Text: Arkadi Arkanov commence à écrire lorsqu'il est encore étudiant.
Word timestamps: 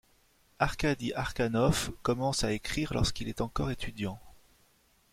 Arkadi 0.57 1.13
Arkanov 1.13 1.91
commence 2.01 2.43
à 2.43 2.53
écrire 2.53 2.91
lorsqu'il 2.95 3.27
est 3.29 3.39
encore 3.39 3.69
étudiant. 3.69 4.19